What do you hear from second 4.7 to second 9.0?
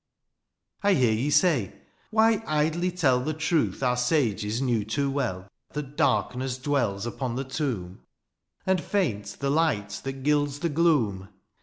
too well," That darkness dwells upon the tomb. THE AREOPAGITE. 23 ^^ And